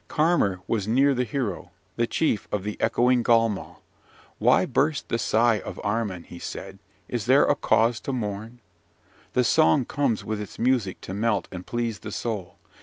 [0.07, 3.83] Carmor was near the hero, the chief of the echoing Galmal.
[4.39, 6.23] Why burst the sigh of Armin?
[6.23, 6.79] he said.
[7.07, 8.61] Is there a cause to mourn?
[9.33, 12.57] The song comes with its music to melt and please the soul.